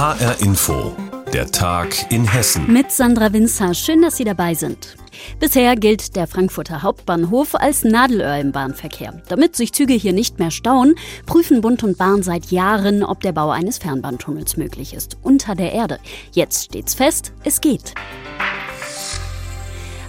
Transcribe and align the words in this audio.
HR 0.00 0.40
Info, 0.40 0.96
der 1.30 1.50
Tag 1.50 2.10
in 2.10 2.26
Hessen. 2.26 2.72
Mit 2.72 2.90
Sandra 2.90 3.34
Winzer. 3.34 3.74
Schön, 3.74 4.00
dass 4.00 4.16
Sie 4.16 4.24
dabei 4.24 4.54
sind. 4.54 4.96
Bisher 5.40 5.76
gilt 5.76 6.16
der 6.16 6.26
Frankfurter 6.26 6.82
Hauptbahnhof 6.82 7.54
als 7.54 7.84
Nadelöhr 7.84 8.38
im 8.38 8.50
Bahnverkehr. 8.50 9.20
Damit 9.28 9.56
sich 9.56 9.74
Züge 9.74 9.92
hier 9.92 10.14
nicht 10.14 10.38
mehr 10.38 10.50
stauen, 10.50 10.94
prüfen 11.26 11.60
Bund 11.60 11.84
und 11.84 11.98
Bahn 11.98 12.22
seit 12.22 12.46
Jahren, 12.46 13.04
ob 13.04 13.20
der 13.20 13.32
Bau 13.32 13.50
eines 13.50 13.76
Fernbahntunnels 13.76 14.56
möglich 14.56 14.94
ist. 14.94 15.18
Unter 15.20 15.54
der 15.54 15.74
Erde. 15.74 15.98
Jetzt 16.32 16.64
steht's 16.64 16.94
fest, 16.94 17.34
es 17.44 17.60
geht. 17.60 17.92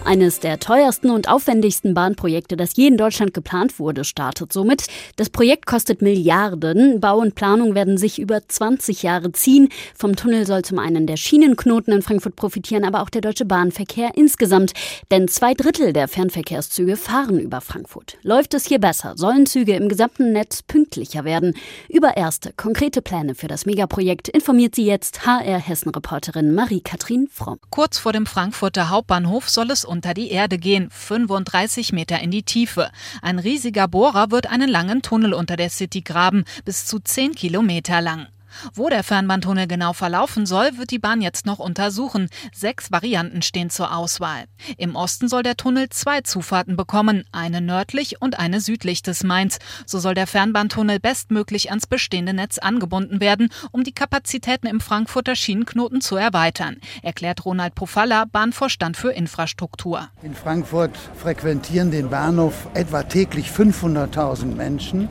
Eines 0.03 0.39
der 0.39 0.59
teuersten 0.59 1.11
und 1.11 1.29
aufwendigsten 1.29 1.93
Bahnprojekte, 1.93 2.57
das 2.57 2.75
je 2.75 2.87
in 2.87 2.97
Deutschland 2.97 3.35
geplant 3.35 3.77
wurde, 3.77 4.03
startet 4.03 4.51
somit. 4.51 4.87
Das 5.15 5.29
Projekt 5.29 5.67
kostet 5.67 6.01
Milliarden. 6.01 6.99
Bau 6.99 7.19
und 7.19 7.35
Planung 7.35 7.75
werden 7.75 7.97
sich 7.99 8.17
über 8.17 8.41
20 8.45 9.03
Jahre 9.03 9.31
ziehen. 9.31 9.69
Vom 9.95 10.15
Tunnel 10.15 10.47
soll 10.47 10.63
zum 10.63 10.79
einen 10.79 11.05
der 11.05 11.17
Schienenknoten 11.17 11.93
in 11.93 12.01
Frankfurt 12.01 12.35
profitieren, 12.35 12.83
aber 12.83 13.03
auch 13.03 13.11
der 13.11 13.21
deutsche 13.21 13.45
Bahnverkehr 13.45 14.09
insgesamt. 14.15 14.73
Denn 15.11 15.27
zwei 15.27 15.53
Drittel 15.53 15.93
der 15.93 16.07
Fernverkehrszüge 16.07 16.97
fahren 16.97 17.39
über 17.39 17.61
Frankfurt. 17.61 18.17
Läuft 18.23 18.55
es 18.55 18.65
hier 18.65 18.79
besser, 18.79 19.13
sollen 19.17 19.45
Züge 19.45 19.75
im 19.75 19.87
gesamten 19.87 20.33
Netz 20.33 20.63
pünktlicher 20.63 21.25
werden. 21.25 21.53
Über 21.87 22.17
erste 22.17 22.53
konkrete 22.53 23.03
Pläne 23.03 23.35
für 23.35 23.47
das 23.47 23.67
Megaprojekt 23.67 24.29
informiert 24.29 24.73
sie 24.73 24.85
jetzt 24.85 25.27
HR 25.27 25.59
Hessen-Reporterin 25.59 26.55
Marie-Kathrin 26.55 27.27
Fromm. 27.31 27.59
Kurz 27.69 27.99
vor 27.99 28.13
dem 28.13 28.25
Frankfurter 28.25 28.89
Hauptbahnhof 28.89 29.47
soll 29.47 29.69
es 29.69 29.85
unter 29.91 30.13
die 30.13 30.31
Erde 30.31 30.57
gehen, 30.57 30.89
35 30.89 31.91
Meter 31.91 32.19
in 32.19 32.31
die 32.31 32.43
Tiefe. 32.43 32.89
Ein 33.21 33.37
riesiger 33.37 33.87
Bohrer 33.87 34.31
wird 34.31 34.47
einen 34.47 34.69
langen 34.69 35.01
Tunnel 35.01 35.33
unter 35.33 35.57
der 35.57 35.69
City 35.69 36.01
graben, 36.01 36.45
bis 36.63 36.85
zu 36.85 36.99
10 36.99 37.35
Kilometer 37.35 37.99
lang. 38.01 38.27
Wo 38.73 38.89
der 38.89 39.03
Fernbahntunnel 39.03 39.67
genau 39.67 39.93
verlaufen 39.93 40.45
soll, 40.45 40.77
wird 40.77 40.91
die 40.91 40.99
Bahn 40.99 41.21
jetzt 41.21 41.45
noch 41.45 41.59
untersuchen. 41.59 42.29
Sechs 42.53 42.91
Varianten 42.91 43.41
stehen 43.41 43.69
zur 43.69 43.95
Auswahl. 43.95 44.45
Im 44.77 44.95
Osten 44.95 45.27
soll 45.27 45.43
der 45.43 45.57
Tunnel 45.57 45.89
zwei 45.89 46.21
Zufahrten 46.21 46.75
bekommen, 46.75 47.23
eine 47.31 47.61
nördlich 47.61 48.21
und 48.21 48.39
eine 48.39 48.61
südlich 48.61 49.01
des 49.01 49.23
Mainz. 49.23 49.59
So 49.85 49.99
soll 49.99 50.13
der 50.13 50.27
Fernbahntunnel 50.27 50.99
bestmöglich 50.99 51.69
ans 51.69 51.87
bestehende 51.87 52.33
Netz 52.33 52.57
angebunden 52.57 53.19
werden, 53.19 53.49
um 53.71 53.83
die 53.83 53.93
Kapazitäten 53.93 54.67
im 54.67 54.79
Frankfurter 54.79 55.35
Schienenknoten 55.35 56.01
zu 56.01 56.15
erweitern, 56.15 56.77
erklärt 57.01 57.45
Ronald 57.45 57.75
Pofalla, 57.75 58.25
Bahnvorstand 58.25 58.97
für 58.97 59.11
Infrastruktur. 59.11 60.09
In 60.23 60.35
Frankfurt 60.35 60.97
frequentieren 61.15 61.91
den 61.91 62.09
Bahnhof 62.09 62.67
etwa 62.73 63.03
täglich 63.03 63.47
500.000 63.49 64.55
Menschen. 64.55 65.09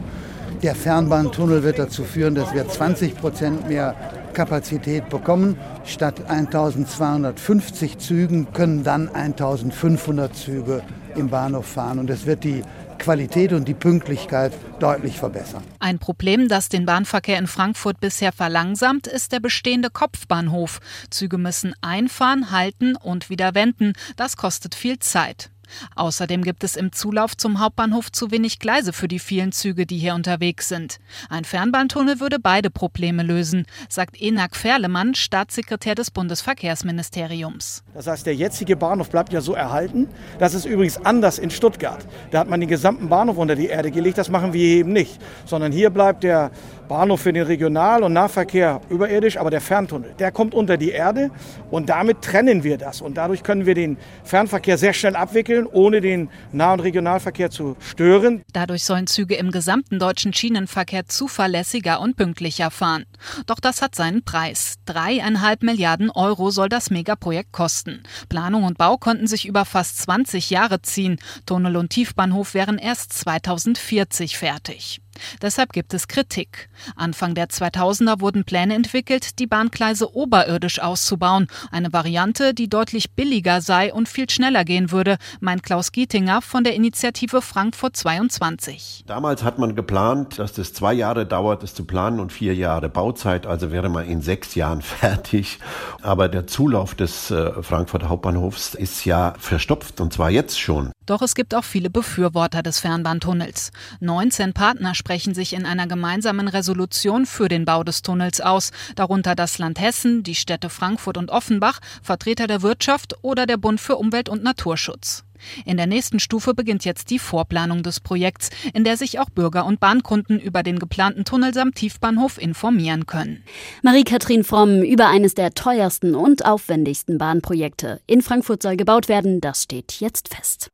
Der 0.63 0.75
Fernbahntunnel 0.75 1.63
wird 1.63 1.79
dazu 1.79 2.05
führen, 2.05 2.35
dass 2.35 2.53
wir 2.53 2.69
20 2.69 3.17
Prozent 3.17 3.67
mehr 3.67 3.95
Kapazität 4.35 5.09
bekommen. 5.09 5.57
Statt 5.87 6.29
1250 6.29 7.97
Zügen 7.97 8.53
können 8.53 8.85
dann 8.85 9.09
1500 9.09 10.37
Züge 10.37 10.83
im 11.17 11.31
Bahnhof 11.31 11.67
fahren. 11.67 11.99
Und 11.99 12.11
es 12.11 12.27
wird 12.27 12.45
die 12.45 12.63
Qualität 12.99 13.55
und 13.55 13.69
die 13.69 13.75
Pünktlichkeit 13.75 14.53
deutlich 14.79 15.19
verbessern. 15.19 15.63
Ein 15.79 15.99
Problem, 15.99 16.49
das 16.49 16.69
den 16.69 16.85
Bahnverkehr 16.85 17.39
in 17.39 17.47
Frankfurt 17.47 17.99
bisher 17.99 18.31
verlangsamt, 18.31 19.07
ist 19.07 19.33
der 19.33 19.41
bestehende 19.41 19.89
Kopfbahnhof. 19.89 20.81
Züge 21.09 21.39
müssen 21.39 21.75
einfahren, 21.81 22.51
halten 22.51 22.97
und 22.97 23.31
wieder 23.31 23.55
wenden. 23.55 23.95
Das 24.17 24.37
kostet 24.37 24.75
viel 24.75 24.99
Zeit. 24.99 25.49
Außerdem 25.97 26.43
gibt 26.43 26.65
es 26.65 26.77
im 26.77 26.93
Zulauf 26.93 27.37
zum 27.37 27.61
Hauptbahnhof 27.61 28.11
zu 28.13 28.31
wenig 28.31 28.59
Gleise 28.59 28.93
für 28.93 29.09
die 29.09 29.19
vielen 29.19 29.53
Züge, 29.53 29.87
die 29.87 29.99
hier 29.99 30.15
unterwegs 30.15 30.69
sind. 30.69 30.99
Ein 31.29 31.45
Fernbahntunnel 31.45 32.21
würde 32.21 32.39
beide 32.39 32.71
Probleme 32.71 33.23
lösen, 33.23 33.67
sagt 33.89 34.21
Enak 34.21 34.57
Ferlemann, 34.57 35.15
Staatssekretär 35.15 35.95
des 35.95 36.11
Bundesverkehrsministeriums. 36.11 37.83
Das 37.95 38.07
heißt, 38.07 38.27
der 38.27 38.35
jetzige 38.35 38.77
Bahnhof 38.77 39.11
bleibt 39.11 39.33
ja 39.33 39.41
so 39.41 39.55
erhalten. 39.55 40.09
Das 40.39 40.55
ist 40.55 40.65
übrigens 40.65 41.05
anders 41.05 41.39
in 41.39 41.51
Stuttgart. 41.51 42.07
Da 42.31 42.41
hat 42.41 42.49
man 42.49 42.61
den 42.61 42.69
gesamten 42.69 43.09
Bahnhof 43.09 43.37
unter 43.37 43.57
die 43.57 43.67
Erde 43.67 43.91
gelegt. 43.91 44.19
Das 44.19 44.31
machen 44.31 44.53
wir 44.53 44.63
eben 44.63 44.93
nicht, 44.93 45.21
sondern 45.45 45.73
hier 45.73 45.91
bleibt 45.91 46.23
der 46.25 46.51
Bahnhof 46.91 47.21
für 47.21 47.33
den 47.33 47.45
Regional- 47.45 48.03
und 48.03 48.15
Nahverkehr 48.15 48.81
überirdisch, 48.89 49.37
aber 49.37 49.51
der 49.51 49.61
Ferntunnel, 49.61 50.13
der 50.19 50.33
kommt 50.33 50.55
unter 50.55 50.77
die 50.77 50.91
Erde 50.91 51.31
und 51.71 51.89
damit 51.89 52.21
trennen 52.21 52.65
wir 52.65 52.79
das. 52.79 53.01
Und 53.01 53.17
dadurch 53.17 53.45
können 53.45 53.65
wir 53.65 53.77
den 53.77 53.97
Fernverkehr 54.25 54.77
sehr 54.77 54.93
schnell 54.93 55.15
abwickeln, 55.15 55.60
ohne 55.67 56.01
den 56.01 56.29
Nah- 56.53 56.73
und 56.73 56.81
Regionalverkehr 56.81 57.51
zu 57.51 57.77
stören. 57.81 58.43
Dadurch 58.53 58.85
sollen 58.85 59.07
Züge 59.07 59.35
im 59.37 59.51
gesamten 59.51 59.99
deutschen 59.99 60.33
Schienenverkehr 60.33 61.07
zuverlässiger 61.07 62.01
und 62.01 62.17
pünktlicher 62.17 62.71
fahren. 62.71 63.05
Doch 63.47 63.61
das 63.61 63.83
hat 63.83 63.95
seinen 63.95 64.23
Preis. 64.23 64.77
Dreieinhalb 64.87 65.63
Milliarden 65.63 66.11
Euro 66.11 66.51
soll 66.51 66.69
das 66.69 66.91
Megaprojekt 66.91 67.53
kosten. 67.53 68.03
Planung 68.29 68.65
und 68.65 68.79
Bau 68.79 68.97
konnten 68.97 69.27
sich 69.27 69.47
über 69.47 69.65
fast 69.65 69.99
20 70.03 70.51
Jahre 70.51 70.83
ziehen. 70.83 71.19
Tunnel 71.47 71.77
und 71.77 71.91
Tiefbahnhof 71.91 72.55
wären 72.55 72.79
erst 72.79 73.13
2040 73.13 74.39
fertig. 74.39 75.01
Deshalb 75.43 75.73
gibt 75.73 75.95
es 75.95 76.09
Kritik. 76.09 76.69
Anfang 76.97 77.35
der 77.35 77.49
2000er 77.49 78.21
wurden 78.21 78.45
Pläne 78.45 78.75
entwickelt, 78.75 79.39
die 79.39 79.47
Bahngleise 79.47 80.15
oberirdisch 80.15 80.81
auszubauen. 80.81 81.49
Eine 81.71 81.93
Variante, 81.93 82.55
die 82.55 82.69
deutlich 82.69 83.13
billiger 83.13 83.61
sei 83.61 83.93
und 83.93 84.09
viel 84.09 84.29
schneller 84.29 84.65
gehen 84.65 84.91
würde, 84.91 85.19
meint 85.41 85.63
Klaus 85.63 85.93
Gietinger 85.93 86.43
von 86.43 86.65
der 86.65 86.75
Initiative 86.75 87.43
Frankfurt 87.43 87.97
22. 87.97 89.05
Damals 89.07 89.43
hat 89.43 89.59
man 89.59 89.75
geplant, 89.75 90.39
dass 90.39 90.53
das 90.53 90.73
zwei 90.73 90.93
Jahre 90.93 91.27
dauert, 91.27 91.63
es 91.63 91.75
zu 91.75 91.85
planen 91.85 92.21
und 92.21 92.33
vier 92.33 92.55
Jahre 92.55 92.89
Bauzeit, 92.89 93.47
also 93.47 93.73
wäre 93.73 93.89
man 93.89 94.07
in 94.07 94.23
sechs 94.23 94.55
Jahren 94.55 94.83
fertig. 94.83 95.59
Aber 96.03 96.29
der 96.29 96.47
Zulauf 96.47 96.95
des 96.95 97.31
äh, 97.31 97.63
Frankfurter 97.63 98.09
Hauptbahnhofs 98.09 98.75
ist 98.75 99.05
ja 99.05 99.35
verstopft 99.39 100.01
und 100.01 100.13
zwar 100.13 100.31
jetzt 100.31 100.59
schon. 100.59 100.93
Doch 101.07 101.23
es 101.23 101.35
gibt 101.35 101.55
auch 101.55 101.65
viele 101.65 101.91
Befürworter 101.91 102.63
des 102.63 102.79
Fernbahntunnels. 102.79 103.73
19 104.01 104.53
Partner 104.53 104.95
sprechen 104.95 105.10
sich 105.11 105.55
in 105.55 105.67
einer 105.67 105.89
gemeinsamen 105.89 106.47
Resolution 106.47 107.27
für 107.27 107.49
den 107.49 107.65
Bau 107.65 107.83
des 107.83 108.03
Tunnels 108.03 108.41
aus, 108.41 108.71
darunter 108.95 109.35
das 109.35 109.59
Land 109.59 109.81
Hessen, 109.81 110.23
die 110.23 110.37
Städte 110.37 110.71
Frankfurt 110.71 111.17
und 111.17 111.31
Offenbach, 111.31 111.81
Vertreter 112.01 112.47
der 112.47 112.63
Wirtschaft 112.63 113.17
oder 113.23 113.47
der 113.47 113.57
Bund 113.57 113.81
für 113.81 113.97
Umwelt 113.97 114.29
und 114.29 114.45
Naturschutz. 114.45 115.25
In 115.65 115.77
der 115.79 115.87
nächsten 115.87 116.21
Stufe 116.21 116.55
beginnt 116.55 116.85
jetzt 116.85 117.11
die 117.11 117.19
Vorplanung 117.19 117.83
des 117.83 117.99
Projekts, 117.99 118.51
in 118.73 118.85
der 118.85 118.97
sich 118.97 119.19
auch 119.19 119.31
Bürger 119.31 119.65
und 119.65 119.81
Bahnkunden 119.81 120.39
über 120.39 120.63
den 120.63 120.79
geplanten 120.79 121.25
Tunnel 121.25 121.53
samt 121.55 121.75
Tiefbahnhof 121.75 122.39
informieren 122.41 123.07
können. 123.07 123.43
Marie-Kathrin 123.83 124.45
Fromm 124.45 124.83
über 124.83 125.09
eines 125.09 125.35
der 125.35 125.53
teuersten 125.55 126.15
und 126.15 126.45
aufwendigsten 126.45 127.19
Bahnprojekte. 127.19 128.01
In 128.07 128.23
Frankfurt 128.23 128.63
soll 128.63 128.77
gebaut 128.77 129.09
werden, 129.09 129.41
das 129.41 129.65
steht 129.65 129.93
jetzt 129.99 130.33
fest. 130.33 130.71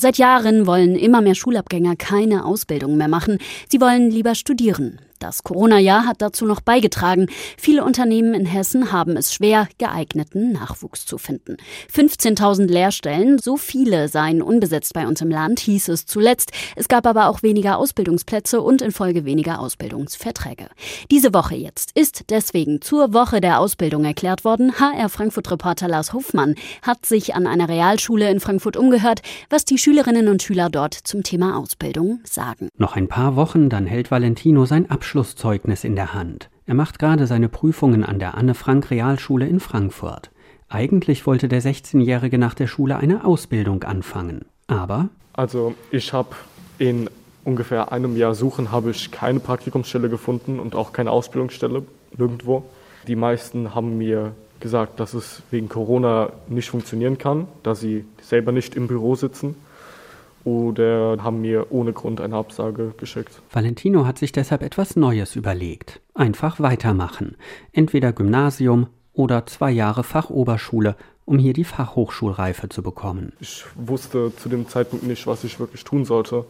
Seit 0.00 0.16
Jahren 0.16 0.68
wollen 0.68 0.94
immer 0.94 1.20
mehr 1.20 1.34
Schulabgänger 1.34 1.96
keine 1.96 2.44
Ausbildung 2.44 2.96
mehr 2.96 3.08
machen. 3.08 3.38
Sie 3.68 3.80
wollen 3.80 4.12
lieber 4.12 4.36
studieren. 4.36 5.00
Das 5.18 5.42
Corona-Jahr 5.42 6.06
hat 6.06 6.22
dazu 6.22 6.46
noch 6.46 6.60
beigetragen. 6.60 7.26
Viele 7.56 7.84
Unternehmen 7.84 8.34
in 8.34 8.46
Hessen 8.46 8.92
haben 8.92 9.16
es 9.16 9.34
schwer, 9.34 9.66
geeigneten 9.78 10.52
Nachwuchs 10.52 11.06
zu 11.06 11.18
finden. 11.18 11.56
15.000 11.92 12.66
Lehrstellen, 12.66 13.40
so 13.40 13.56
viele 13.56 14.08
seien 14.08 14.42
unbesetzt 14.42 14.94
bei 14.94 15.08
uns 15.08 15.20
im 15.20 15.30
Land, 15.30 15.58
hieß 15.58 15.88
es 15.88 16.06
zuletzt. 16.06 16.52
Es 16.76 16.86
gab 16.86 17.04
aber 17.04 17.28
auch 17.28 17.42
weniger 17.42 17.78
Ausbildungsplätze 17.78 18.60
und 18.60 18.80
infolge 18.80 19.24
weniger 19.24 19.58
Ausbildungsverträge. 19.58 20.68
Diese 21.10 21.34
Woche 21.34 21.56
jetzt 21.56 21.90
ist 21.98 22.30
deswegen 22.30 22.80
zur 22.80 23.12
Woche 23.12 23.40
der 23.40 23.58
Ausbildung 23.58 24.04
erklärt 24.04 24.44
worden. 24.44 24.78
HR 24.78 25.08
Frankfurt-Reporter 25.08 25.88
Lars 25.88 26.12
Hofmann 26.12 26.54
hat 26.82 27.06
sich 27.06 27.34
an 27.34 27.48
einer 27.48 27.68
Realschule 27.68 28.30
in 28.30 28.38
Frankfurt 28.38 28.76
umgehört, 28.76 29.22
was 29.50 29.64
die 29.64 29.78
Schülerinnen 29.78 30.28
und 30.28 30.44
Schüler 30.44 30.70
dort 30.70 30.94
zum 30.94 31.24
Thema 31.24 31.58
Ausbildung 31.58 32.20
sagen. 32.22 32.68
Noch 32.76 32.94
ein 32.94 33.08
paar 33.08 33.34
Wochen, 33.34 33.68
dann 33.68 33.86
hält 33.86 34.12
Valentino 34.12 34.64
sein 34.64 34.88
Abschluss 34.88 35.07
Abschlusszeugnis 35.08 35.84
in 35.84 35.96
der 35.96 36.12
Hand. 36.12 36.50
Er 36.66 36.74
macht 36.74 36.98
gerade 36.98 37.26
seine 37.26 37.48
Prüfungen 37.48 38.04
an 38.04 38.18
der 38.18 38.36
Anne 38.36 38.52
Frank 38.52 38.90
Realschule 38.90 39.46
in 39.46 39.58
Frankfurt. 39.58 40.30
Eigentlich 40.68 41.26
wollte 41.26 41.48
der 41.48 41.62
16-Jährige 41.62 42.36
nach 42.36 42.52
der 42.52 42.66
Schule 42.66 42.98
eine 42.98 43.24
Ausbildung 43.24 43.84
anfangen. 43.84 44.44
Aber. 44.66 45.08
Also, 45.32 45.74
ich 45.90 46.12
habe 46.12 46.36
in 46.78 47.08
ungefähr 47.42 47.90
einem 47.90 48.18
Jahr 48.18 48.34
Suchen 48.34 48.70
habe 48.70 48.90
ich 48.90 49.10
keine 49.10 49.40
Praktikumsstelle 49.40 50.10
gefunden 50.10 50.60
und 50.60 50.74
auch 50.74 50.92
keine 50.92 51.10
Ausbildungsstelle 51.10 51.84
nirgendwo. 52.18 52.64
Die 53.06 53.16
meisten 53.16 53.74
haben 53.74 53.96
mir 53.96 54.32
gesagt, 54.60 55.00
dass 55.00 55.14
es 55.14 55.40
wegen 55.50 55.70
Corona 55.70 56.32
nicht 56.48 56.68
funktionieren 56.68 57.16
kann, 57.16 57.48
da 57.62 57.74
sie 57.74 58.04
selber 58.20 58.52
nicht 58.52 58.74
im 58.74 58.88
Büro 58.88 59.14
sitzen 59.14 59.56
oder 60.48 61.22
haben 61.22 61.42
mir 61.42 61.66
ohne 61.70 61.92
Grund 61.92 62.20
eine 62.20 62.36
Absage 62.36 62.94
geschickt. 62.96 63.42
Valentino 63.52 64.06
hat 64.06 64.18
sich 64.18 64.32
deshalb 64.32 64.62
etwas 64.62 64.96
Neues 64.96 65.36
überlegt. 65.36 66.00
Einfach 66.14 66.58
weitermachen. 66.58 67.36
Entweder 67.72 68.12
Gymnasium 68.12 68.86
oder 69.12 69.44
zwei 69.46 69.70
Jahre 69.70 70.04
Fachoberschule, 70.04 70.96
um 71.26 71.38
hier 71.38 71.52
die 71.52 71.64
Fachhochschulreife 71.64 72.70
zu 72.70 72.82
bekommen. 72.82 73.32
Ich 73.40 73.64
wusste 73.76 74.34
zu 74.34 74.48
dem 74.48 74.66
Zeitpunkt 74.68 75.06
nicht, 75.06 75.26
was 75.26 75.44
ich 75.44 75.60
wirklich 75.60 75.84
tun 75.84 76.06
sollte 76.06 76.46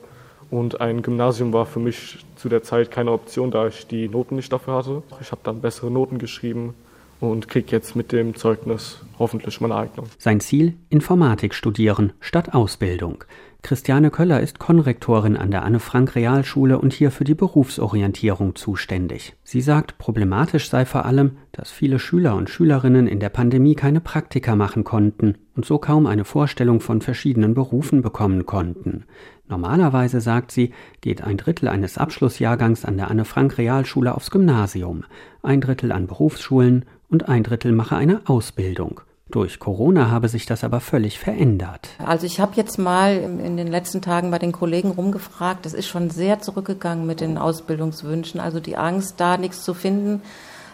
Und 0.50 0.80
ein 0.80 1.02
Gymnasium 1.02 1.52
war 1.52 1.66
für 1.66 1.80
mich 1.80 2.24
zu 2.36 2.48
der 2.48 2.62
Zeit 2.62 2.90
keine 2.90 3.12
Option, 3.12 3.50
da 3.50 3.66
ich 3.66 3.86
die 3.86 4.08
Noten 4.08 4.36
nicht 4.36 4.52
dafür 4.52 4.76
hatte. 4.76 5.02
Ich 5.20 5.30
habe 5.30 5.40
dann 5.44 5.60
bessere 5.60 5.90
Noten 5.90 6.18
geschrieben 6.18 6.74
und 7.20 7.48
kriege 7.48 7.70
jetzt 7.70 7.96
mit 7.96 8.12
dem 8.12 8.34
Zeugnis 8.34 9.00
hoffentlich 9.18 9.60
meine 9.60 9.76
Eignung. 9.76 10.06
Sein 10.18 10.40
Ziel? 10.40 10.74
Informatik 10.88 11.54
studieren 11.54 12.12
statt 12.20 12.54
Ausbildung. 12.54 13.24
Christiane 13.69 14.11
Köller 14.11 14.41
ist 14.41 14.59
Konrektorin 14.59 15.37
an 15.37 15.50
der 15.50 15.62
Anne-Frank-Realschule 15.62 16.79
und 16.79 16.94
hier 16.94 17.11
für 17.11 17.25
die 17.25 17.35
Berufsorientierung 17.35 18.56
zuständig. 18.56 19.35
Sie 19.44 19.61
sagt, 19.61 19.99
problematisch 19.99 20.70
sei 20.70 20.87
vor 20.87 21.05
allem, 21.05 21.32
dass 21.53 21.70
viele 21.70 21.99
Schüler 21.99 22.35
und 22.37 22.49
Schülerinnen 22.49 23.06
in 23.06 23.20
der 23.20 23.29
Pandemie 23.29 23.75
keine 23.75 24.00
Praktika 24.00 24.56
machen 24.56 24.85
konnten 24.85 25.35
und 25.55 25.67
so 25.67 25.76
kaum 25.76 26.06
eine 26.06 26.25
Vorstellung 26.25 26.81
von 26.81 27.03
verschiedenen 27.03 27.53
Berufen 27.53 28.00
bekommen 28.00 28.47
konnten. 28.47 29.05
Normalerweise, 29.49 30.23
sagt 30.23 30.50
sie, 30.50 30.73
geht 31.03 31.20
ein 31.23 31.37
Drittel 31.37 31.69
eines 31.69 31.99
Abschlussjahrgangs 31.99 32.87
an 32.87 32.97
der 32.97 33.11
Anne-Frank-Realschule 33.11 34.15
aufs 34.15 34.31
Gymnasium, 34.31 35.05
ein 35.43 35.61
Drittel 35.61 35.93
an 35.93 36.06
Berufsschulen 36.06 36.87
und 37.11 37.29
ein 37.29 37.43
Drittel 37.43 37.73
mache 37.73 37.97
eine 37.97 38.23
Ausbildung. 38.31 39.03
Durch 39.30 39.58
Corona 39.58 40.10
habe 40.10 40.28
sich 40.28 40.46
das 40.46 40.64
aber 40.64 40.80
völlig 40.80 41.19
verändert. 41.19 41.90
Also 41.98 42.25
ich 42.25 42.40
habe 42.40 42.52
jetzt 42.56 42.78
mal 42.78 43.14
in 43.14 43.58
den 43.58 43.66
letzten 43.69 44.00
Tagen 44.00 44.30
bei 44.30 44.38
den 44.38 44.52
Kollegen 44.52 44.90
rumgefragt. 44.90 45.66
Es 45.66 45.75
ist 45.75 45.86
schon 45.86 46.08
sehr 46.08 46.40
zurückgegangen 46.40 47.06
mit 47.06 47.20
den 47.20 47.36
Ausbildungswünschen. 47.36 48.40
Also 48.40 48.58
die 48.58 48.78
Angst, 48.78 49.14
da 49.19 49.36
nichts 49.36 49.62
zu 49.62 49.75
finden, 49.75 50.22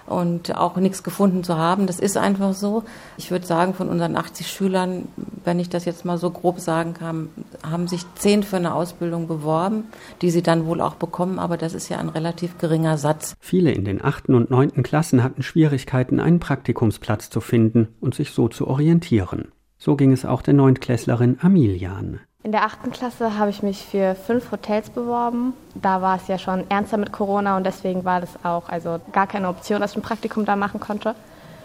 und 0.07 0.57
auch 0.57 0.77
nichts 0.77 1.03
gefunden 1.03 1.45
zu 1.45 1.57
haben. 1.57 1.87
Das 1.87 1.99
ist 1.99 2.17
einfach 2.17 2.55
so. 2.55 2.85
Ich 3.17 3.31
würde 3.31 3.47
sagen, 3.47 3.75
von 3.75 3.89
unseren 3.89 4.17
80 4.17 4.47
Schülern, 4.47 5.09
wenn 5.45 5.59
ich 5.59 5.69
das 5.69 5.85
jetzt 5.85 6.05
mal 6.05 6.19
so 6.19 6.31
grob 6.31 6.61
sagen 6.61 6.95
kann, 6.95 7.29
haben 7.69 7.89
sich 7.89 8.03
zehn 8.17 8.43
für 8.43 8.57
eine 8.57 8.75
Ausbildung 8.75 9.27
beworben, 9.29 9.85
die 10.23 10.31
sie 10.31 10.43
dann 10.43 10.67
wohl 10.67 10.81
auch 10.81 10.95
bekommen, 10.95 11.39
aber 11.39 11.57
das 11.57 11.75
ist 11.75 11.89
ja 11.89 11.99
ein 11.99 12.09
relativ 12.09 12.59
geringer 12.59 12.99
Satz. 12.99 13.35
Viele 13.41 13.73
in 13.73 13.85
den 13.85 14.05
achten 14.05 14.35
und 14.35 14.51
neunten 14.51 14.83
Klassen 14.83 15.23
hatten 15.23 15.43
Schwierigkeiten, 15.43 16.21
einen 16.21 16.41
Praktikumsplatz 16.41 17.31
zu 17.31 17.41
finden 17.41 17.89
und 18.01 18.15
sich 18.15 18.31
so 18.31 18.49
zu 18.49 18.67
orientieren. 18.67 19.49
So 19.79 19.97
ging 19.97 20.13
es 20.13 20.25
auch 20.25 20.43
der 20.43 20.55
Neuntklässlerin 20.55 21.39
Amilian. 21.41 22.21
In 22.45 22.53
der 22.53 22.65
achten 22.65 22.93
Klasse 22.93 23.39
habe 23.39 23.49
ich 23.49 23.63
mich 23.63 23.87
für 23.87 24.15
fünf 24.15 24.53
Hotels 24.53 24.91
beworben. 24.91 25.55
Da 25.75 26.03
war 26.03 26.19
es 26.19 26.29
ja 26.29 26.37
schon 26.37 26.71
ernster 26.71 26.99
mit 26.99 27.11
Corona 27.11 27.57
und 27.57 27.65
deswegen 27.65 28.05
war 28.05 28.21
das 28.21 28.45
auch 28.45 28.69
also 28.69 29.01
gar 29.13 29.27
keine 29.27 29.49
Option, 29.49 29.81
dass 29.81 29.93
ich 29.93 29.97
ein 29.97 30.03
Praktikum 30.03 30.45
da 30.45 30.55
machen 30.55 30.79
konnte. 30.79 31.15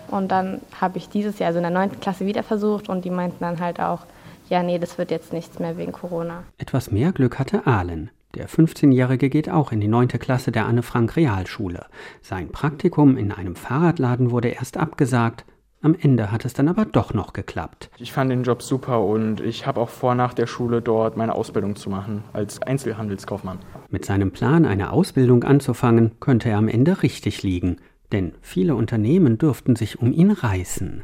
Und 0.07 0.29
dann 0.29 0.61
habe 0.79 0.97
ich 0.97 1.09
dieses 1.09 1.37
Jahr, 1.37 1.47
also 1.47 1.59
in 1.59 1.63
der 1.63 1.71
neunten 1.71 1.99
Klasse, 1.99 2.25
wieder 2.25 2.43
versucht 2.43 2.87
und 2.87 3.03
die 3.03 3.09
meinten 3.09 3.41
dann 3.41 3.59
halt 3.59 3.81
auch, 3.81 4.05
ja, 4.47 4.63
nee, 4.63 4.79
das 4.79 4.97
wird 4.97 5.11
jetzt 5.11 5.33
nichts 5.33 5.59
mehr 5.59 5.77
wegen 5.77 5.91
Corona. 5.91 6.43
Etwas 6.57 6.91
mehr 6.91 7.11
Glück 7.11 7.39
hatte 7.39 7.67
Ahlen. 7.67 8.09
Der 8.35 8.47
15-Jährige 8.47 9.29
geht 9.29 9.49
auch 9.49 9.73
in 9.73 9.81
die 9.81 9.89
neunte 9.89 10.17
Klasse 10.17 10.53
der 10.53 10.65
Anne-Frank-Realschule. 10.65 11.87
Sein 12.21 12.53
Praktikum 12.53 13.17
in 13.17 13.33
einem 13.33 13.57
Fahrradladen 13.57 14.31
wurde 14.31 14.47
erst 14.47 14.77
abgesagt, 14.77 15.43
am 15.81 15.95
Ende 15.97 16.31
hat 16.31 16.43
es 16.43 16.53
dann 16.53 16.67
aber 16.67 16.83
doch 16.83 17.13
noch 17.13 17.31
geklappt. 17.31 17.89
Ich 17.99 18.11
fand 18.11 18.31
den 18.31 18.43
Job 18.43 18.61
super 18.61 19.01
und 19.01 19.39
ich 19.39 19.65
habe 19.65 19.79
auch 19.79 19.87
vor, 19.89 20.13
nach 20.13 20.33
der 20.33 20.45
Schule 20.45 20.81
dort 20.81 21.15
meine 21.15 21.33
Ausbildung 21.35 21.77
zu 21.77 21.89
machen 21.89 22.23
als 22.33 22.61
Einzelhandelskaufmann. 22.61 23.59
Mit 23.89 24.03
seinem 24.03 24.31
Plan, 24.31 24.65
eine 24.65 24.91
Ausbildung 24.91 25.45
anzufangen, 25.45 26.19
könnte 26.19 26.49
er 26.49 26.57
am 26.57 26.67
Ende 26.67 27.01
richtig 27.01 27.43
liegen. 27.43 27.77
Denn 28.11 28.33
viele 28.41 28.75
Unternehmen 28.75 29.37
dürften 29.37 29.77
sich 29.77 29.99
um 29.99 30.11
ihn 30.11 30.31
reißen. 30.31 31.03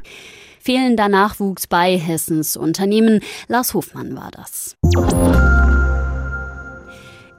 Fehlender 0.60 1.08
Nachwuchs 1.08 1.66
bei 1.66 1.96
Hessens 1.96 2.56
Unternehmen. 2.56 3.20
Lars 3.48 3.72
Hofmann 3.72 4.14
war 4.16 4.30
das. 4.32 4.76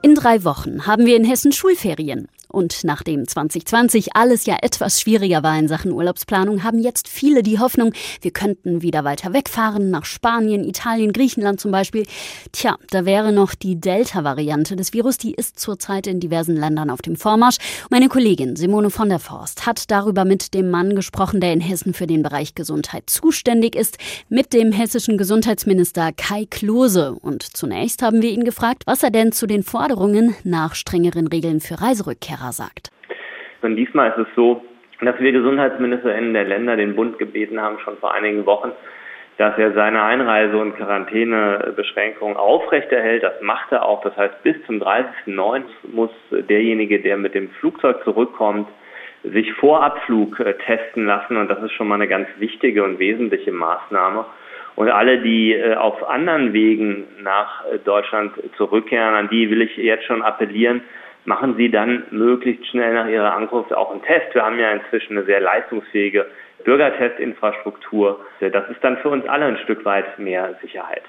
In 0.02 0.14
drei 0.14 0.42
Wochen 0.44 0.86
haben 0.86 1.06
wir 1.06 1.16
in 1.16 1.24
Hessen 1.24 1.52
Schulferien. 1.52 2.28
Und 2.48 2.84
nachdem 2.84 3.28
2020 3.28 4.16
alles 4.16 4.46
ja 4.46 4.56
etwas 4.62 5.00
schwieriger 5.00 5.42
war 5.42 5.58
in 5.58 5.68
Sachen 5.68 5.92
Urlaubsplanung, 5.92 6.64
haben 6.64 6.78
jetzt 6.78 7.08
viele 7.08 7.42
die 7.42 7.58
Hoffnung, 7.58 7.92
wir 8.22 8.30
könnten 8.30 8.82
wieder 8.82 9.04
weiter 9.04 9.32
wegfahren, 9.32 9.90
nach 9.90 10.04
Spanien, 10.04 10.64
Italien, 10.64 11.12
Griechenland 11.12 11.60
zum 11.60 11.70
Beispiel. 11.70 12.06
Tja, 12.52 12.76
da 12.90 13.04
wäre 13.04 13.32
noch 13.32 13.54
die 13.54 13.78
Delta-Variante 13.80 14.76
des 14.76 14.92
Virus, 14.92 15.18
die 15.18 15.34
ist 15.34 15.60
zurzeit 15.60 16.06
in 16.06 16.20
diversen 16.20 16.56
Ländern 16.56 16.90
auf 16.90 17.02
dem 17.02 17.16
Vormarsch. 17.16 17.58
Meine 17.90 18.08
Kollegin 18.08 18.56
Simone 18.56 18.90
von 18.90 19.08
der 19.08 19.18
Forst 19.18 19.66
hat 19.66 19.90
darüber 19.90 20.24
mit 20.24 20.54
dem 20.54 20.70
Mann 20.70 20.94
gesprochen, 20.94 21.40
der 21.40 21.52
in 21.52 21.60
Hessen 21.60 21.92
für 21.92 22.06
den 22.06 22.22
Bereich 22.22 22.54
Gesundheit 22.54 23.10
zuständig 23.10 23.76
ist, 23.76 23.98
mit 24.28 24.52
dem 24.52 24.72
hessischen 24.72 25.18
Gesundheitsminister 25.18 26.12
Kai 26.12 26.46
Klose. 26.46 27.12
Und 27.12 27.42
zunächst 27.42 28.02
haben 28.02 28.22
wir 28.22 28.30
ihn 28.30 28.44
gefragt, 28.44 28.84
was 28.86 29.02
er 29.02 29.10
denn 29.10 29.32
zu 29.32 29.46
den 29.46 29.62
Forderungen 29.62 30.34
nach 30.44 30.74
strengeren 30.74 31.26
Regeln 31.26 31.60
für 31.60 31.80
Reiserückkehr 31.80 32.37
Lehrer 32.38 32.52
sagt. 32.52 32.90
Und 33.62 33.76
diesmal 33.76 34.10
ist 34.10 34.18
es 34.18 34.34
so, 34.34 34.62
dass 35.00 35.18
wir 35.20 35.32
GesundheitsministerInnen 35.32 36.34
der 36.34 36.44
Länder 36.44 36.76
den 36.76 36.96
Bund 36.96 37.18
gebeten 37.18 37.60
haben, 37.60 37.78
schon 37.80 37.96
vor 37.98 38.14
einigen 38.14 38.46
Wochen, 38.46 38.72
dass 39.36 39.56
er 39.56 39.72
seine 39.72 40.02
Einreise- 40.02 40.58
und 40.58 40.76
Quarantänebeschränkungen 40.76 42.36
aufrechterhält. 42.36 43.22
Das 43.22 43.40
macht 43.40 43.70
er 43.70 43.84
auch. 43.84 44.02
Das 44.02 44.16
heißt, 44.16 44.42
bis 44.42 44.56
zum 44.66 44.80
30.09. 44.80 45.62
muss 45.92 46.10
derjenige, 46.30 47.00
der 47.00 47.16
mit 47.16 47.34
dem 47.34 47.50
Flugzeug 47.60 48.02
zurückkommt, 48.02 48.68
sich 49.22 49.52
vor 49.54 49.82
Abflug 49.82 50.40
äh, 50.40 50.54
testen 50.54 51.06
lassen. 51.06 51.36
Und 51.36 51.48
das 51.48 51.62
ist 51.62 51.72
schon 51.72 51.88
mal 51.88 51.96
eine 51.96 52.08
ganz 52.08 52.28
wichtige 52.38 52.82
und 52.82 52.98
wesentliche 52.98 53.52
Maßnahme. 53.52 54.24
Und 54.74 54.90
alle, 54.90 55.18
die 55.18 55.54
äh, 55.54 55.74
auf 55.74 56.08
anderen 56.08 56.52
Wegen 56.52 57.04
nach 57.22 57.64
äh, 57.66 57.78
Deutschland 57.78 58.32
zurückkehren, 58.56 59.14
an 59.14 59.28
die 59.28 59.50
will 59.50 59.62
ich 59.62 59.76
jetzt 59.76 60.04
schon 60.04 60.22
appellieren, 60.22 60.82
machen 61.28 61.56
Sie 61.56 61.70
dann 61.70 62.04
möglichst 62.10 62.66
schnell 62.66 62.94
nach 62.94 63.06
Ihrer 63.06 63.34
Ankunft 63.34 63.72
auch 63.74 63.92
einen 63.92 64.02
Test. 64.02 64.34
Wir 64.34 64.42
haben 64.42 64.58
ja 64.58 64.72
inzwischen 64.72 65.16
eine 65.16 65.26
sehr 65.26 65.40
leistungsfähige 65.40 66.26
Bürgertestinfrastruktur. 66.64 68.18
Das 68.40 68.68
ist 68.68 68.82
dann 68.82 68.96
für 68.98 69.10
uns 69.10 69.26
alle 69.26 69.44
ein 69.44 69.58
Stück 69.58 69.84
weit 69.84 70.18
mehr 70.18 70.58
Sicherheit. 70.60 71.02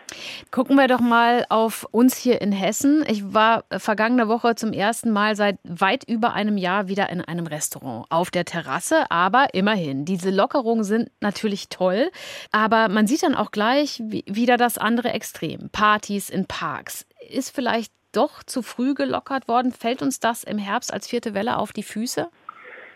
Gucken 0.51 0.75
wir 0.75 0.88
doch 0.88 1.00
mal 1.00 1.45
auf 1.50 1.88
uns 1.92 2.18
hier 2.18 2.42
in 2.42 2.51
Hessen. 2.51 3.04
Ich 3.10 3.33
war 3.33 3.63
vergangene 3.71 4.27
Woche 4.27 4.56
zum 4.56 4.74
ersten 4.74 5.10
Mal 5.12 5.36
seit 5.36 5.57
weit 5.63 6.04
über 6.07 6.33
einem 6.33 6.57
Jahr 6.57 6.88
wieder 6.88 7.10
in 7.10 7.21
einem 7.21 7.48
Restaurant 7.48 8.06
auf 8.10 8.30
der 8.30 8.45
Terrasse. 8.45 9.06
Aber 9.10 9.48
immerhin, 9.54 10.06
diese 10.06 10.30
Lockerungen 10.30 10.83
sind 10.83 11.10
natürlich 11.21 11.69
toll. 11.69 12.12
Aber 12.51 12.89
man 12.89 13.07
sieht 13.07 13.24
dann 13.24 13.36
auch 13.36 13.51
gleich 13.51 14.01
wieder 14.06 14.57
das 14.57 14.77
andere 14.77 15.10
Extrem. 15.10 15.69
Partys 15.71 16.30
in 16.30 16.45
Parks. 16.45 17.07
Ist 17.31 17.56
vielleicht 17.56 17.92
doch 18.11 18.44
zu 18.44 18.61
früh 18.61 18.94
gelockert 18.94 19.47
worden? 19.47 19.71
Fällt 19.71 20.01
uns 20.01 20.19
das 20.19 20.44
im 20.44 20.57
Herbst 20.57 20.94
als 20.94 21.07
vierte 21.07 21.33
Welle 21.33 21.57
auf 21.57 21.73
die 21.73 21.83
Füße? 21.83 22.27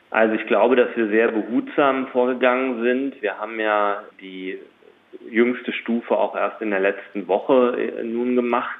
Also 0.09 0.35
ich 0.35 0.45
glaube, 0.45 0.75
dass 0.75 0.95
wir 0.95 1.07
sehr 1.07 1.31
behutsam 1.31 2.07
vorgegangen 2.07 2.83
sind. 2.83 3.21
Wir 3.21 3.39
haben 3.39 3.59
ja 3.59 4.03
die 4.21 4.59
jüngste 5.29 5.73
Stufe 5.73 6.15
auch 6.15 6.35
erst 6.35 6.61
in 6.61 6.69
der 6.69 6.79
letzten 6.79 7.27
Woche 7.27 7.75
äh, 7.77 8.03
nun 8.03 8.35
gemacht. 8.35 8.79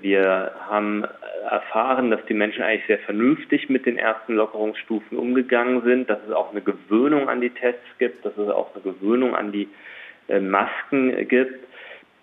Wir 0.00 0.52
haben 0.68 1.04
erfahren, 1.48 2.10
dass 2.10 2.24
die 2.26 2.34
Menschen 2.34 2.62
eigentlich 2.62 2.86
sehr 2.86 2.98
vernünftig 2.98 3.68
mit 3.68 3.86
den 3.86 3.96
ersten 3.96 4.34
Lockerungsstufen 4.34 5.16
umgegangen 5.16 5.82
sind, 5.82 6.10
dass 6.10 6.18
es 6.26 6.34
auch 6.34 6.50
eine 6.50 6.60
Gewöhnung 6.60 7.28
an 7.28 7.40
die 7.40 7.50
Tests 7.50 7.86
gibt, 7.98 8.24
dass 8.24 8.36
es 8.36 8.48
auch 8.48 8.74
eine 8.74 8.82
Gewöhnung 8.82 9.36
an 9.36 9.52
die 9.52 9.68
äh, 10.28 10.40
Masken 10.40 11.28
gibt. 11.28 11.64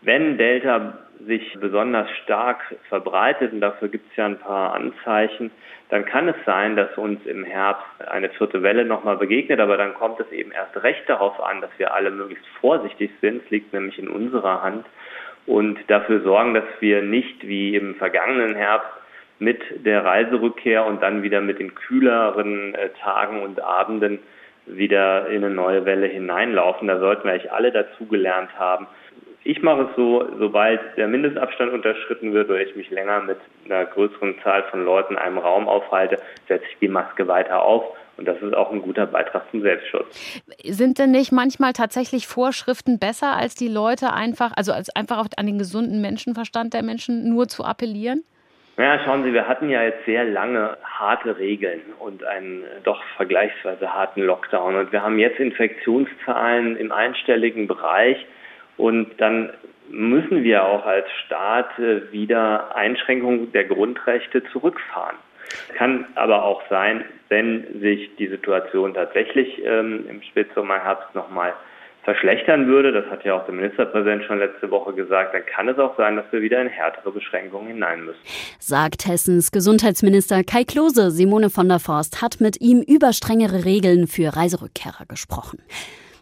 Wenn 0.02 0.38
Delta 0.38 1.00
sich 1.26 1.58
besonders 1.60 2.10
stark 2.24 2.60
verbreitet, 2.90 3.54
und 3.54 3.62
dafür 3.62 3.90
gibt 3.90 4.10
es 4.12 4.18
ja 4.18 4.26
ein 4.26 4.40
paar 4.40 4.74
Anzeichen, 4.74 5.52
dann 5.90 6.06
kann 6.06 6.30
es 6.30 6.36
sein, 6.46 6.76
dass 6.76 6.98
uns 6.98 7.26
im 7.26 7.44
Herbst 7.44 7.86
eine 8.08 8.30
vierte 8.30 8.64
Welle 8.64 8.86
nochmal 8.86 9.18
begegnet, 9.18 9.60
aber 9.60 9.76
dann 9.78 9.94
kommt 9.94 10.20
es 10.22 10.32
eben 10.32 10.52
erst 10.52 10.82
recht 10.84 11.04
darauf 11.08 11.42
an, 11.44 11.60
dass 11.62 11.72
wir 11.78 11.94
alle 11.94 12.12
möglichst 12.12 12.48
vorsichtig 12.62 13.12
sind. 13.20 13.44
Es 13.44 13.50
liegt 13.50 13.74
nämlich 13.74 14.00
in 14.00 14.08
unserer 14.08 14.62
Hand 14.62 14.86
und 15.46 15.78
dafür 15.88 16.22
sorgen, 16.22 16.54
dass 16.54 16.64
wir 16.80 17.02
nicht 17.02 17.46
wie 17.46 17.76
im 17.76 17.96
vergangenen 17.96 18.56
Herbst 18.56 18.90
mit 19.40 19.62
der 19.86 20.06
Reiserückkehr 20.06 20.86
und 20.86 21.02
dann 21.02 21.24
wieder 21.24 21.42
mit 21.42 21.60
den 21.60 21.76
kühleren 21.76 22.76
äh, 22.76 22.90
Tagen 23.02 23.42
und 23.42 23.62
Abenden 23.62 24.20
wieder 24.68 25.28
in 25.28 25.44
eine 25.44 25.54
neue 25.54 25.86
Welle 25.86 26.08
hineinlaufen. 26.08 26.88
Da 26.88 27.00
sollten 27.00 27.24
wir 27.24 27.32
eigentlich 27.32 27.52
alle 27.52 27.72
dazugelernt 27.72 28.52
haben, 28.58 28.88
ich 29.44 29.62
mache 29.62 29.90
es 29.90 29.96
so, 29.96 30.28
sobald 30.38 30.80
der 30.98 31.08
Mindestabstand 31.08 31.74
unterschritten 31.74 32.34
wird 32.34 32.50
oder 32.50 32.62
ich 32.62 32.76
mich 32.76 32.90
länger 32.92 33.22
mit 33.22 33.38
einer 33.66 33.86
größeren 33.86 34.36
Zahl 34.44 34.64
von 34.70 34.86
Leuten 34.86 35.14
in 35.14 35.20
einem 35.20 35.40
Raum 35.40 35.68
aufhalte, 35.68 36.20
setze 36.48 36.66
ich 36.72 36.78
die 36.80 36.88
Maske 36.88 37.28
weiter 37.28 37.64
auf. 37.64 37.84
Und 38.18 38.28
das 38.28 38.40
ist 38.42 38.54
auch 38.54 38.72
ein 38.72 38.84
guter 38.84 39.08
Beitrag 39.08 39.50
zum 39.50 39.62
Selbstschutz. 39.62 40.44
Sind 40.64 41.00
denn 41.00 41.10
nicht 41.10 41.32
manchmal 41.32 41.74
tatsächlich 41.74 42.28
Vorschriften 42.28 43.00
besser, 43.00 43.36
als 43.36 43.56
die 43.56 43.68
Leute 43.68 44.14
einfach, 44.14 44.52
also 44.56 44.74
als 44.74 44.96
einfach 44.96 45.26
an 45.38 45.46
den 45.48 45.58
gesunden 45.58 46.02
Menschenverstand 46.02 46.74
der 46.76 46.84
Menschen 46.84 47.30
nur 47.30 47.48
zu 47.48 47.64
appellieren? 47.64 48.24
Naja, 48.78 49.04
schauen 49.04 49.24
Sie, 49.24 49.34
wir 49.34 49.48
hatten 49.48 49.70
ja 49.70 49.84
jetzt 49.84 50.06
sehr 50.06 50.24
lange 50.24 50.78
harte 50.84 51.38
Regeln 51.38 51.82
und 52.00 52.24
einen 52.24 52.64
doch 52.84 53.02
vergleichsweise 53.18 53.92
harten 53.92 54.22
Lockdown. 54.22 54.76
Und 54.76 54.92
wir 54.92 55.02
haben 55.02 55.18
jetzt 55.18 55.40
Infektionszahlen 55.40 56.78
im 56.78 56.92
einstelligen 56.92 57.68
Bereich. 57.68 58.18
Und 58.78 59.10
dann 59.18 59.52
müssen 59.90 60.44
wir 60.44 60.66
auch 60.66 60.86
als 60.86 61.06
Staat 61.26 61.78
äh, 61.80 62.12
wieder 62.12 62.76
Einschränkungen 62.76 63.52
der 63.52 63.66
Grundrechte 63.66 64.44
zurückfahren. 64.52 65.18
Kann 65.76 66.06
aber 66.16 66.44
auch 66.44 66.62
sein, 66.70 67.04
wenn 67.30 67.82
sich 67.82 68.16
die 68.18 68.28
Situation 68.28 68.94
tatsächlich 68.94 69.62
ähm, 69.66 70.06
im 70.10 70.22
Spätsommer, 70.22 70.82
Herbst 70.84 71.14
nochmal 71.14 71.54
verschlechtern 72.04 72.68
würde, 72.68 72.92
das 72.92 73.06
hat 73.12 73.24
ja 73.26 73.36
auch 73.36 73.46
der 73.46 73.54
Ministerpräsident 73.54 74.24
schon 74.26 74.40
letzte 74.40 74.72
Woche 74.72 74.94
gesagt, 74.94 75.36
dann 75.36 75.46
kann 75.46 75.70
es 75.70 75.78
auch 75.78 75.96
sein, 75.98 76.16
dass 76.16 76.26
wir 76.32 76.42
wieder 76.42 76.60
in 76.62 76.68
härtere 76.68 77.12
Beschränkungen 77.12 77.68
hinein 77.68 78.06
müssen. 78.06 78.20
Sagt 78.60 79.08
Hessens 79.08 79.52
Gesundheitsminister 79.52 80.44
Kai 80.44 80.64
Klose. 80.64 81.12
Simone 81.12 81.50
von 81.50 81.70
der 81.70 81.80
Forst 81.80 82.22
hat 82.22 82.42
mit 82.42 82.60
ihm 82.60 82.82
über 82.82 83.14
strengere 83.14 83.66
Regeln 83.66 84.08
für 84.08 84.36
Reiserückkehrer 84.36 85.06
gesprochen. 85.08 85.60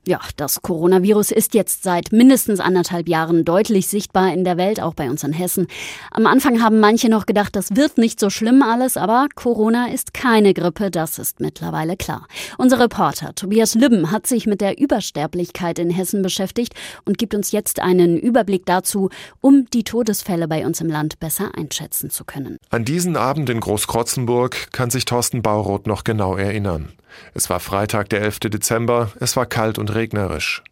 Ja, 0.08 0.20
das 0.38 0.62
Coronavirus 0.62 1.32
ist 1.32 1.54
jetzt 1.54 1.84
seit 1.84 2.12
mindestens 2.12 2.60
anderthalb 2.60 3.08
Jahren 3.10 3.46
deutlich 3.46 3.88
sichtbar 3.88 4.34
in 4.34 4.44
der 4.44 4.58
Welt, 4.58 4.82
auch 4.82 4.94
bei 4.94 5.10
uns 5.10 5.24
in 5.24 5.34
Hessen. 5.34 5.68
Am 6.12 6.26
Anfang 6.26 6.64
haben 6.64 6.80
manche 6.80 7.10
noch 7.10 7.26
gedacht, 7.26 7.56
das 7.56 7.76
wird 7.76 7.98
nicht 7.98 8.20
so 8.20 8.30
schlimm 8.30 8.62
alles, 8.62 8.98
aber 8.98 9.28
Corona 9.36 9.88
ist 9.88 10.14
keine 10.14 10.54
Grippe, 10.54 10.90
das 10.90 11.20
ist 11.20 11.40
mittlerweile 11.40 11.98
klar. 11.98 12.28
Unser 12.58 12.80
Reporter 12.80 13.36
Tobias 13.36 13.76
Lübben 13.76 14.12
hat 14.12 14.26
sich 14.26 14.48
mit 14.48 14.62
der 14.62 14.80
Übersterblichkeit 14.80 15.80
in 15.80 15.90
Hessen 15.90 16.22
beschäftigt 16.22 16.74
und 17.06 17.18
gibt 17.18 17.36
uns 17.36 17.52
jetzt 17.52 17.80
einen 17.80 18.18
Überblick 18.18 18.66
dazu, 18.66 19.10
um 19.42 19.66
die 19.74 19.84
Todesfälle 19.84 20.48
bei 20.48 20.66
uns 20.66 20.82
im 20.82 20.88
Land 20.88 21.20
besser 21.20 21.52
einschätzen 21.56 22.10
zu 22.10 22.24
können. 22.24 22.58
An 22.70 22.86
diesen 22.86 23.18
Abend 23.18 23.50
in 23.50 23.60
Großkrotzenburg 23.60 24.72
kann 24.72 24.90
sich 24.90 25.06
Thorsten 25.06 25.42
Bauroth 25.42 25.88
noch 25.88 26.04
genau 26.04 26.36
erinnern. 26.36 26.94
Es 27.34 27.50
war 27.50 27.60
Freitag, 27.60 28.10
der 28.10 28.22
11. 28.22 28.40
Dezember, 28.40 29.12
es 29.20 29.36
war 29.36 29.46
kalt 29.46 29.78
und 29.78 29.94
regnerisch. 29.94 30.64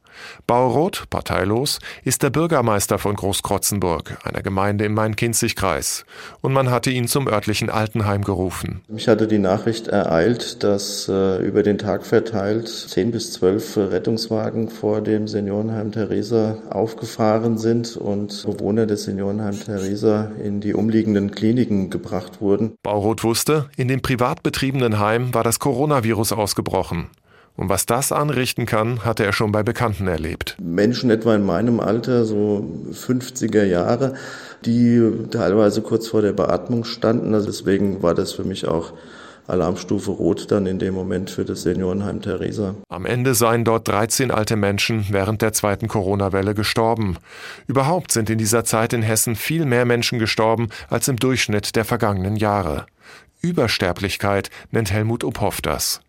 Bauroth, 0.45 1.09
parteilos, 1.09 1.79
ist 2.03 2.23
der 2.23 2.29
Bürgermeister 2.29 2.99
von 2.99 3.15
Großkrotzenburg, 3.15 4.17
einer 4.23 4.41
Gemeinde 4.41 4.85
im 4.85 4.93
Main-Kinzig-Kreis. 4.93 6.05
Und 6.41 6.53
man 6.53 6.69
hatte 6.69 6.89
ihn 6.89 7.07
zum 7.07 7.27
örtlichen 7.27 7.69
Altenheim 7.69 8.23
gerufen. 8.23 8.81
Mich 8.87 9.07
hatte 9.07 9.27
die 9.27 9.39
Nachricht 9.39 9.87
ereilt, 9.87 10.63
dass 10.63 11.07
äh, 11.07 11.37
über 11.45 11.63
den 11.63 11.77
Tag 11.77 12.05
verteilt 12.05 12.67
zehn 12.67 13.11
bis 13.11 13.33
zwölf 13.33 13.77
Rettungswagen 13.77 14.69
vor 14.69 15.01
dem 15.01 15.27
Seniorenheim 15.27 15.91
Theresa 15.91 16.57
aufgefahren 16.69 17.57
sind 17.57 17.97
und 17.97 18.43
Bewohner 18.45 18.85
des 18.85 19.03
Seniorenheim 19.03 19.59
Theresa 19.59 20.31
in 20.43 20.61
die 20.61 20.73
umliegenden 20.73 21.31
Kliniken 21.31 21.89
gebracht 21.89 22.41
wurden. 22.41 22.75
Bauroth 22.83 23.23
wusste, 23.23 23.69
in 23.77 23.87
dem 23.87 24.01
privat 24.01 24.43
betriebenen 24.43 24.99
Heim 24.99 25.33
war 25.33 25.43
das 25.43 25.59
Coronavirus 25.59 26.33
ausgebrochen. 26.33 27.09
Und 27.57 27.69
was 27.69 27.87
das 27.87 28.11
anrichten 28.11 28.67
kann, 28.67 29.03
hatte 29.03 29.25
er 29.25 29.33
schon 29.33 29.51
bei 29.51 29.63
Bekannten 29.63 30.07
erlebt. 30.07 30.55
Menschen 30.61 31.09
etwa 31.09 31.35
in 31.35 31.45
meinem 31.45 31.79
Alter, 31.79 32.23
so 32.23 32.63
50er 32.91 33.63
Jahre, 33.63 34.13
die 34.63 35.01
teilweise 35.31 35.81
kurz 35.81 36.07
vor 36.07 36.21
der 36.21 36.33
Beatmung 36.33 36.83
standen. 36.85 37.33
Also 37.33 37.47
deswegen 37.47 38.03
war 38.03 38.13
das 38.13 38.31
für 38.31 38.43
mich 38.43 38.67
auch 38.67 38.93
Alarmstufe 39.47 40.11
Rot 40.11 40.51
dann 40.51 40.65
in 40.65 40.77
dem 40.77 40.93
Moment 40.93 41.29
für 41.29 41.45
das 41.45 41.63
Seniorenheim 41.63 42.21
Theresa. 42.21 42.75
Am 42.89 43.05
Ende 43.05 43.33
seien 43.33 43.63
dort 43.63 43.87
13 43.87 44.29
alte 44.29 44.55
Menschen 44.55 45.05
während 45.09 45.41
der 45.41 45.53
zweiten 45.53 45.87
Corona-Welle 45.87 46.53
gestorben. 46.53 47.17
Überhaupt 47.65 48.11
sind 48.11 48.29
in 48.29 48.37
dieser 48.37 48.65
Zeit 48.65 48.93
in 48.93 49.01
Hessen 49.01 49.35
viel 49.35 49.65
mehr 49.65 49.85
Menschen 49.85 50.19
gestorben 50.19 50.67
als 50.89 51.07
im 51.07 51.15
Durchschnitt 51.15 51.75
der 51.75 51.85
vergangenen 51.85 52.35
Jahre. 52.35 52.85
Übersterblichkeit 53.41 54.49
nennt 54.71 54.91
Helmut 54.91 55.23
Uphoff 55.23 55.61
das. 55.61 56.01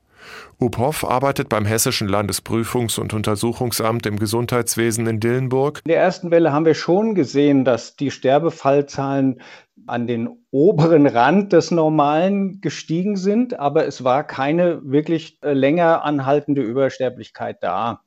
Uphoff 0.60 1.04
arbeitet 1.04 1.48
beim 1.48 1.64
Hessischen 1.64 2.08
Landesprüfungs- 2.08 2.98
und 2.98 3.14
Untersuchungsamt 3.14 4.06
im 4.06 4.18
Gesundheitswesen 4.18 5.06
in 5.06 5.20
Dillenburg. 5.20 5.82
In 5.84 5.90
der 5.90 6.00
ersten 6.00 6.30
Welle 6.30 6.52
haben 6.52 6.64
wir 6.64 6.74
schon 6.74 7.14
gesehen, 7.14 7.64
dass 7.64 7.96
die 7.96 8.10
Sterbefallzahlen 8.10 9.40
an 9.86 10.06
den 10.06 10.28
oberen 10.50 11.06
Rand 11.06 11.52
des 11.52 11.70
Normalen 11.70 12.60
gestiegen 12.60 13.16
sind, 13.16 13.58
aber 13.58 13.86
es 13.86 14.04
war 14.04 14.24
keine 14.24 14.80
wirklich 14.82 15.38
äh, 15.42 15.52
länger 15.52 16.04
anhaltende 16.04 16.62
Übersterblichkeit 16.62 17.62
da. 17.62 18.02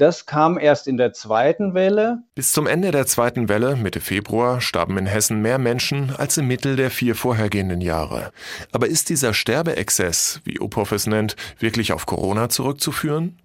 Das 0.00 0.24
kam 0.24 0.58
erst 0.58 0.88
in 0.88 0.96
der 0.96 1.12
zweiten 1.12 1.74
Welle. 1.74 2.22
Bis 2.34 2.52
zum 2.52 2.66
Ende 2.66 2.90
der 2.90 3.04
zweiten 3.04 3.50
Welle, 3.50 3.76
Mitte 3.76 4.00
Februar, 4.00 4.62
starben 4.62 4.96
in 4.96 5.04
Hessen 5.04 5.42
mehr 5.42 5.58
Menschen 5.58 6.16
als 6.16 6.38
im 6.38 6.48
Mittel 6.48 6.74
der 6.76 6.90
vier 6.90 7.14
vorhergehenden 7.14 7.82
Jahre. 7.82 8.32
Aber 8.72 8.86
ist 8.86 9.10
dieser 9.10 9.34
Sterbeexzess, 9.34 10.40
wie 10.44 10.58
Uphoff 10.58 10.92
es 10.92 11.06
nennt, 11.06 11.36
wirklich 11.58 11.92
auf 11.92 12.06
Corona 12.06 12.48
zurückzuführen? 12.48 13.36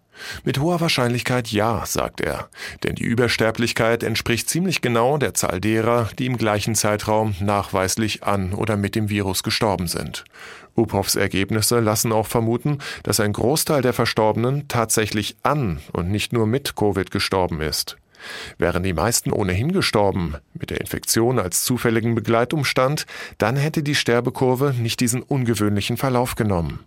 Mit 0.46 0.60
hoher 0.60 0.80
Wahrscheinlichkeit 0.80 1.52
ja, 1.52 1.86
sagt 1.86 2.22
er, 2.22 2.48
denn 2.86 2.96
die 2.96 3.04
Übersterblichkeit 3.04 4.02
entspricht 4.02 4.48
ziemlich 4.48 4.80
genau 4.80 5.18
der 5.18 5.34
Zahl 5.34 5.60
derer, 5.60 6.08
die 6.18 6.26
im 6.26 6.38
gleichen 6.38 6.74
Zeitraum 6.74 7.36
nachweislich 7.42 8.24
an 8.24 8.54
oder 8.54 8.78
mit 8.78 8.96
dem 8.96 9.10
Virus 9.10 9.44
gestorben 9.44 9.88
sind. 9.88 10.24
Uphoffs 10.76 11.16
Ergebnisse 11.16 11.80
lassen 11.80 12.12
auch 12.12 12.28
vermuten, 12.28 12.80
dass 13.04 13.20
ein 13.20 13.34
Großteil 13.34 13.82
der 13.82 13.94
Verstorbenen 13.94 14.68
tatsächlich 14.68 15.36
an 15.44 15.80
und 15.94 16.10
nicht 16.10 16.34
nur 16.34 16.48
mit 16.48 16.76
Covid 16.76 17.12
gestorben 17.12 17.62
ist. 17.62 17.98
Wären 18.58 18.84
die 18.84 18.94
meisten 18.94 19.32
ohnehin 19.32 19.72
gestorben, 19.72 20.36
mit 20.54 20.70
der 20.70 20.82
Infektion 20.82 21.40
als 21.40 21.64
zufälligen 21.64 22.16
Begleitumstand, 22.16 23.06
dann 23.38 23.56
hätte 23.56 23.84
die 23.84 23.96
Sterbekurve 23.96 24.74
nicht 24.74 25.00
diesen 25.00 25.22
ungewöhnlichen 25.22 25.98
Verlauf 25.98 26.36
genommen. 26.36 26.80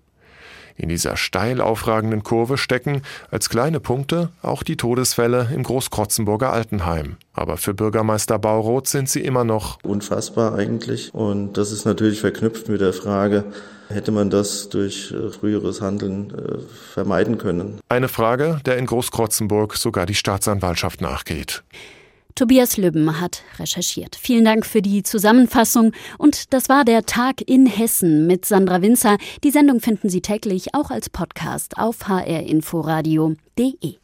In 0.78 0.88
dieser 0.88 1.16
steil 1.16 1.60
aufragenden 1.60 2.22
Kurve 2.22 2.56
stecken 2.56 3.02
als 3.32 3.50
kleine 3.50 3.80
Punkte 3.80 4.30
auch 4.42 4.62
die 4.62 4.76
Todesfälle 4.76 5.48
im 5.52 5.64
Großkrotzenburger 5.64 6.52
Altenheim. 6.52 7.16
Aber 7.32 7.56
für 7.56 7.74
Bürgermeister 7.74 8.38
Bauroth 8.38 8.86
sind 8.86 9.08
sie 9.08 9.20
immer 9.20 9.42
noch 9.42 9.82
unfassbar 9.82 10.54
eigentlich. 10.54 11.12
Und 11.12 11.54
das 11.54 11.72
ist 11.72 11.84
natürlich 11.84 12.20
verknüpft 12.20 12.68
mit 12.68 12.80
der 12.80 12.92
Frage, 12.92 13.44
hätte 13.88 14.12
man 14.12 14.30
das 14.30 14.68
durch 14.68 15.12
äh, 15.12 15.30
früheres 15.30 15.80
Handeln 15.80 16.30
äh, 16.30 16.58
vermeiden 16.92 17.38
können. 17.38 17.80
Eine 17.88 18.08
Frage, 18.08 18.60
der 18.64 18.78
in 18.78 18.86
Großkrotzenburg 18.86 19.74
sogar 19.76 20.06
die 20.06 20.14
Staatsanwaltschaft 20.14 21.00
nachgeht. 21.00 21.64
Tobias 22.38 22.76
Lübben 22.76 23.20
hat 23.20 23.42
recherchiert. 23.58 24.14
Vielen 24.14 24.44
Dank 24.44 24.64
für 24.64 24.80
die 24.80 25.02
Zusammenfassung. 25.02 25.90
Und 26.18 26.52
das 26.52 26.68
war 26.68 26.84
der 26.84 27.04
Tag 27.04 27.40
in 27.44 27.66
Hessen 27.66 28.28
mit 28.28 28.44
Sandra 28.44 28.80
Winzer. 28.80 29.18
Die 29.42 29.50
Sendung 29.50 29.80
finden 29.80 30.08
Sie 30.08 30.20
täglich 30.20 30.72
auch 30.72 30.92
als 30.92 31.10
Podcast 31.10 31.78
auf 31.78 32.06
hrinforadio.de. 32.06 33.98